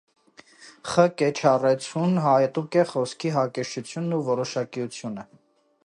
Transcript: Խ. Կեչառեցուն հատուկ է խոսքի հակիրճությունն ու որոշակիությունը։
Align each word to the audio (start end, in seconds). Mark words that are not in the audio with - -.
Խ. 0.91 1.03
Կեչառեցուն 1.21 2.17
հատուկ 2.23 2.79
է 2.85 2.87
խոսքի 2.93 3.35
հակիրճությունն 3.37 4.17
ու 4.21 4.25
որոշակիությունը։ 4.33 5.29